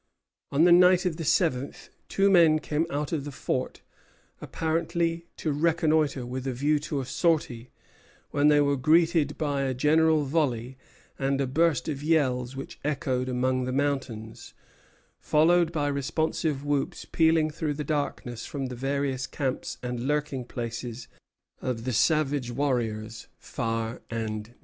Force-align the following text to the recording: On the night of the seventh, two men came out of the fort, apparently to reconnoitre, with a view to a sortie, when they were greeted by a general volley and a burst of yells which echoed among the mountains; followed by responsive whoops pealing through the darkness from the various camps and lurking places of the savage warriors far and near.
On 0.51 0.63
the 0.63 0.71
night 0.71 1.05
of 1.05 1.17
the 1.17 1.23
seventh, 1.23 1.89
two 2.09 2.31
men 2.31 2.57
came 2.57 2.87
out 2.89 3.11
of 3.11 3.23
the 3.23 3.31
fort, 3.31 3.81
apparently 4.41 5.27
to 5.37 5.51
reconnoitre, 5.51 6.25
with 6.25 6.47
a 6.47 6.53
view 6.53 6.79
to 6.79 7.01
a 7.01 7.05
sortie, 7.05 7.69
when 8.31 8.47
they 8.47 8.59
were 8.61 8.75
greeted 8.77 9.37
by 9.37 9.61
a 9.61 9.75
general 9.75 10.23
volley 10.25 10.75
and 11.19 11.39
a 11.39 11.45
burst 11.45 11.87
of 11.87 12.01
yells 12.01 12.55
which 12.55 12.79
echoed 12.83 13.29
among 13.29 13.65
the 13.65 13.71
mountains; 13.71 14.55
followed 15.19 15.71
by 15.71 15.87
responsive 15.87 16.65
whoops 16.65 17.05
pealing 17.05 17.51
through 17.51 17.75
the 17.75 17.83
darkness 17.83 18.43
from 18.43 18.65
the 18.69 18.75
various 18.75 19.27
camps 19.27 19.77
and 19.83 20.07
lurking 20.07 20.43
places 20.45 21.09
of 21.61 21.83
the 21.83 21.93
savage 21.93 22.49
warriors 22.49 23.27
far 23.37 24.01
and 24.09 24.47
near. 24.47 24.55